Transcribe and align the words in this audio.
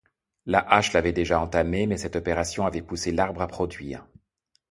La 0.47 0.57
hache 0.61 0.93
l'avait 0.93 1.13
déjà 1.13 1.39
entamé 1.39 1.85
mais 1.85 1.95
cette 1.97 2.15
opération 2.15 2.65
avait 2.65 2.81
poussé 2.81 3.11
l'arbre 3.11 3.43
à 3.43 3.47
produire. 3.47 4.07